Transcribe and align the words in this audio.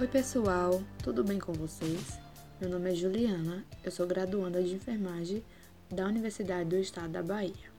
Oi, 0.00 0.06
pessoal, 0.06 0.82
tudo 1.02 1.22
bem 1.22 1.38
com 1.38 1.52
vocês? 1.52 2.18
Meu 2.58 2.70
nome 2.70 2.90
é 2.90 2.94
Juliana, 2.94 3.62
eu 3.84 3.90
sou 3.90 4.06
graduanda 4.06 4.62
de 4.62 4.72
enfermagem 4.72 5.44
da 5.90 6.06
Universidade 6.06 6.70
do 6.70 6.76
Estado 6.78 7.10
da 7.10 7.22
Bahia. 7.22 7.70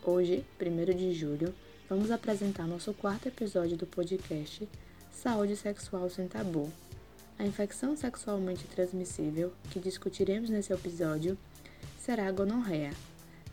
Hoje, 0.00 0.46
1 0.60 0.96
de 0.96 1.12
julho, 1.12 1.52
vamos 1.88 2.12
apresentar 2.12 2.68
nosso 2.68 2.94
quarto 2.94 3.26
episódio 3.26 3.76
do 3.76 3.88
podcast 3.88 4.68
Saúde 5.10 5.56
Sexual 5.56 6.08
Sem 6.08 6.28
Tabu. 6.28 6.72
A 7.40 7.44
infecção 7.44 7.96
sexualmente 7.96 8.68
transmissível 8.68 9.52
que 9.72 9.80
discutiremos 9.80 10.50
nesse 10.50 10.72
episódio 10.72 11.36
será 11.98 12.28
a 12.28 12.32
gonorreia. 12.32 12.92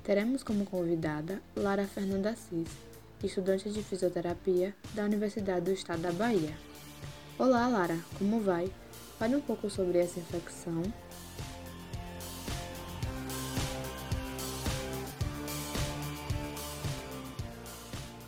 Teremos 0.03 0.43
como 0.43 0.63
convidada 0.63 1.41
Lara 1.55 1.87
Fernanda 1.87 2.29
Assis, 2.29 2.69
estudante 3.23 3.71
de 3.71 3.81
fisioterapia 3.81 4.75
da 4.93 5.05
Universidade 5.05 5.65
do 5.65 5.71
Estado 5.71 6.03
da 6.03 6.11
Bahia. 6.11 6.55
Olá, 7.43 7.67
Lara, 7.67 7.97
como 8.19 8.39
vai? 8.39 8.71
Fale 9.17 9.35
um 9.35 9.41
pouco 9.41 9.67
sobre 9.67 9.97
essa 9.97 10.19
infecção. 10.19 10.83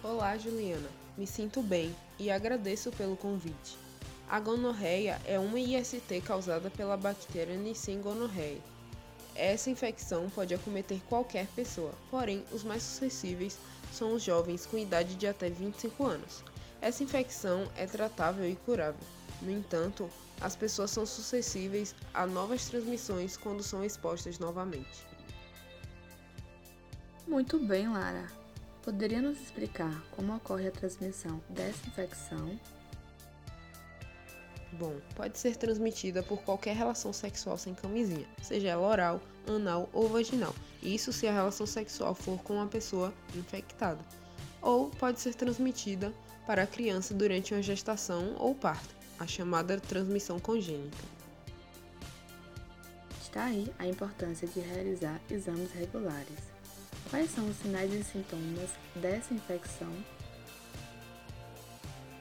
Olá, 0.03 0.35
Juliana. 0.35 0.89
Me 1.15 1.27
sinto 1.27 1.61
bem 1.61 1.95
e 2.17 2.31
agradeço 2.31 2.91
pelo 2.93 3.15
convite. 3.15 3.77
A 4.27 4.39
gonorreia 4.39 5.21
é 5.27 5.37
uma 5.37 5.59
IST 5.59 6.19
causada 6.25 6.71
pela 6.71 6.97
bactéria 6.97 7.55
Nissen 7.55 8.01
gonorrhoeae. 8.01 8.63
Essa 9.35 9.69
infecção 9.69 10.27
pode 10.31 10.55
acometer 10.55 10.99
qualquer 11.07 11.45
pessoa, 11.55 11.93
porém 12.09 12.43
os 12.51 12.63
mais 12.63 12.81
suscetíveis 12.81 13.59
são 13.91 14.15
os 14.15 14.23
jovens 14.23 14.65
com 14.65 14.75
idade 14.75 15.13
de 15.13 15.27
até 15.27 15.51
25 15.51 16.03
anos. 16.03 16.43
Essa 16.83 17.01
infecção 17.01 17.71
é 17.77 17.85
tratável 17.85 18.45
e 18.45 18.57
curável. 18.57 18.99
No 19.41 19.49
entanto, 19.49 20.09
as 20.41 20.53
pessoas 20.53 20.91
são 20.91 21.05
suscetíveis 21.05 21.95
a 22.13 22.27
novas 22.27 22.65
transmissões 22.65 23.37
quando 23.37 23.63
são 23.63 23.85
expostas 23.85 24.37
novamente. 24.37 25.07
Muito 27.25 27.57
bem, 27.57 27.87
Lara. 27.87 28.27
Poderia 28.81 29.21
nos 29.21 29.39
explicar 29.39 30.03
como 30.11 30.35
ocorre 30.35 30.67
a 30.67 30.71
transmissão 30.71 31.41
dessa 31.47 31.87
infecção? 31.87 32.59
Bom, 34.73 34.99
pode 35.15 35.39
ser 35.39 35.55
transmitida 35.55 36.21
por 36.21 36.41
qualquer 36.41 36.75
relação 36.75 37.13
sexual 37.13 37.57
sem 37.57 37.73
camisinha, 37.73 38.27
seja 38.41 38.67
ela 38.67 38.85
oral, 38.85 39.21
anal 39.47 39.89
ou 39.93 40.09
vaginal, 40.09 40.53
isso 40.81 41.13
se 41.13 41.27
a 41.27 41.31
relação 41.31 41.65
sexual 41.65 42.13
for 42.13 42.43
com 42.43 42.55
uma 42.55 42.67
pessoa 42.67 43.13
infectada. 43.35 44.03
Ou 44.63 44.89
pode 44.89 45.19
ser 45.19 45.35
transmitida 45.35 46.13
para 46.47 46.63
a 46.63 46.67
criança 46.67 47.13
durante 47.13 47.53
uma 47.53 47.61
gestação 47.61 48.35
ou 48.39 48.55
parto, 48.55 48.95
a 49.19 49.27
chamada 49.27 49.77
transmissão 49.79 50.39
congênita. 50.39 50.97
Está 53.21 53.45
aí 53.45 53.71
a 53.77 53.85
importância 53.85 54.47
de 54.47 54.61
realizar 54.61 55.19
exames 55.29 55.71
regulares. 55.73 56.53
Quais 57.09 57.29
são 57.31 57.47
os 57.49 57.57
sinais 57.57 57.93
e 57.93 58.03
sintomas 58.03 58.69
dessa 58.95 59.33
infecção? 59.33 59.93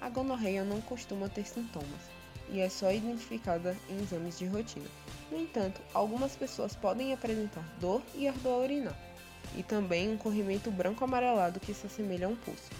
A 0.00 0.08
gonorreia 0.08 0.64
não 0.64 0.80
costuma 0.80 1.28
ter 1.28 1.46
sintomas, 1.46 2.10
e 2.50 2.60
é 2.60 2.68
só 2.68 2.90
identificada 2.90 3.76
em 3.88 4.02
exames 4.02 4.38
de 4.38 4.46
rotina. 4.46 4.88
No 5.30 5.38
entanto, 5.38 5.80
algumas 5.94 6.34
pessoas 6.34 6.74
podem 6.74 7.12
apresentar 7.12 7.64
dor 7.80 8.02
e 8.14 8.26
ardor 8.26 8.64
urinar, 8.64 8.98
e 9.56 9.62
também 9.62 10.10
um 10.10 10.16
corrimento 10.16 10.70
branco 10.70 11.04
amarelado 11.04 11.60
que 11.60 11.74
se 11.74 11.86
assemelha 11.86 12.26
a 12.26 12.30
um 12.30 12.36
pulso. 12.36 12.70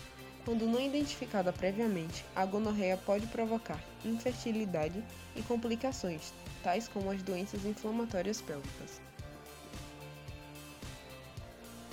Quando 0.45 0.67
não 0.67 0.81
identificada 0.81 1.53
previamente, 1.53 2.25
a 2.35 2.45
gonorreia 2.45 2.97
pode 2.97 3.27
provocar 3.29 3.79
infertilidade 4.05 5.03
e 5.37 5.43
complicações, 5.43 6.33
tais 6.63 6.89
como 6.89 7.11
as 7.11 7.23
doenças 7.23 7.65
inflamatórias 7.65 8.41
pélvicas. 8.41 9.01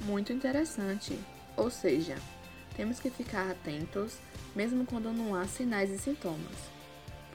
Muito 0.06 0.34
interessante. 0.34 1.20
Ou 1.56 1.70
seja, 1.70 2.16
temos 2.76 3.00
que 3.00 3.10
ficar 3.10 3.52
atentos 3.52 4.18
mesmo 4.56 4.86
quando 4.86 5.12
não 5.12 5.36
há 5.36 5.46
sinais 5.46 5.90
e 5.90 6.00
sintomas. 6.00 6.56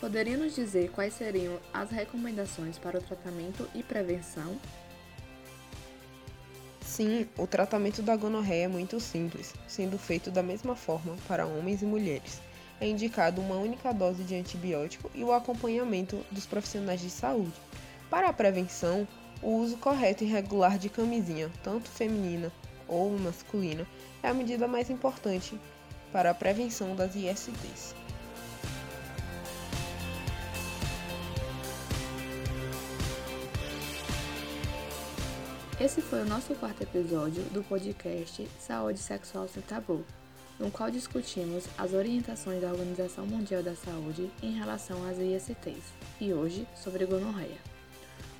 Poderia 0.01 0.37
nos 0.37 0.55
dizer 0.55 0.91
quais 0.91 1.15
seriam 1.15 1.59
as 1.73 1.91
recomendações 1.91 2.79
para 2.79 2.99
o 2.99 3.03
tratamento 3.03 3.69
e 3.75 3.83
prevenção? 3.83 4.59
Sim, 6.95 7.27
o 7.37 7.45
tratamento 7.45 8.03
da 8.03 8.15
gonorreia 8.15 8.67
é 8.67 8.69
muito 8.69 9.01
simples, 9.01 9.53
sendo 9.67 9.99
feito 9.99 10.31
da 10.31 10.45
mesma 10.45 10.77
forma 10.77 11.17
para 11.27 11.45
homens 11.45 11.83
e 11.83 11.85
mulheres. 11.85 12.41
É 12.81 12.87
indicado 12.87 13.41
uma 13.41 13.57
única 13.57 13.93
dose 13.93 14.23
de 14.23 14.37
antibiótico 14.37 15.11
e 15.13 15.25
o 15.25 15.33
acompanhamento 15.33 16.25
dos 16.31 16.47
profissionais 16.47 17.01
de 17.01 17.11
saúde. 17.11 17.61
Para 18.09 18.29
a 18.29 18.33
prevenção, 18.33 19.09
o 19.43 19.57
uso 19.57 19.77
correto 19.79 20.23
e 20.23 20.29
regular 20.29 20.79
de 20.79 20.89
camisinha, 20.89 21.51
tanto 21.65 21.89
feminina 21.89 22.53
ou 22.87 23.11
masculina, 23.19 23.85
é 24.23 24.29
a 24.29 24.35
medida 24.35 24.69
mais 24.69 24.89
importante 24.89 25.61
para 26.13 26.31
a 26.31 26.35
prevenção 26.35 26.95
das 26.95 27.17
ISTs. 27.17 28.04
Esse 35.81 36.01
foi 36.01 36.23
o 36.23 36.25
nosso 36.25 36.55
quarto 36.55 36.85
episódio 36.85 37.43
do 37.51 37.61
podcast 37.65 38.49
Saúde 38.61 39.01
Sexual 39.01 39.49
Sem 39.49 39.61
Tabu, 39.61 40.05
no 40.57 40.71
qual 40.71 40.89
discutimos 40.89 41.65
as 41.77 41.93
orientações 41.93 42.63
da 42.63 42.69
Organização 42.69 43.27
Mundial 43.27 43.61
da 43.61 43.75
Saúde 43.75 44.31
em 44.41 44.53
relação 44.53 45.05
às 45.05 45.19
ISTs, 45.19 45.93
e 46.21 46.33
hoje 46.33 46.65
sobre 46.77 47.05
gonorreia. 47.07 47.59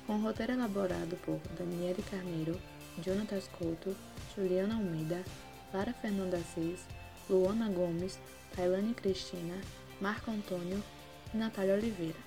Com 0.07 0.17
roteiro 0.21 0.53
elaborado 0.53 1.17
por 1.25 1.37
Daniele 1.59 2.01
Carneiro, 2.09 2.57
Jonathan 3.03 3.41
Couto, 3.59 3.93
Juliana 4.33 4.75
Almeida, 4.75 5.21
Lara 5.73 5.93
Fernanda 5.93 6.37
Assis, 6.37 6.85
Luana 7.29 7.69
Gomes, 7.69 8.17
Tailane 8.55 8.93
Cristina, 8.93 9.59
Marco 9.99 10.31
Antônio 10.31 10.81
e 11.33 11.37
Natália 11.37 11.73
Oliveira. 11.73 12.19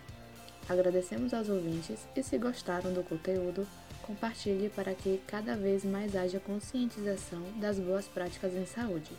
Agradecemos 0.68 1.32
aos 1.32 1.48
ouvintes 1.48 2.06
e 2.14 2.22
se 2.22 2.36
gostaram 2.36 2.92
do 2.92 3.02
conteúdo, 3.02 3.66
compartilhe 4.08 4.70
para 4.70 4.94
que 4.94 5.20
cada 5.26 5.54
vez 5.54 5.84
mais 5.84 6.16
haja 6.16 6.40
conscientização 6.40 7.42
das 7.60 7.78
boas 7.78 8.08
práticas 8.08 8.54
em 8.54 8.64
saúde. 8.64 9.12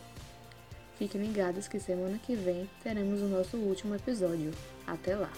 Fiquem 0.98 1.22
ligados 1.22 1.68
que 1.68 1.80
semana 1.80 2.18
que 2.18 2.36
vem 2.36 2.68
teremos 2.84 3.22
o 3.22 3.28
nosso 3.28 3.56
último 3.56 3.96
episódio. 3.96 4.52
Até 4.88 5.16
lá! 5.16 5.32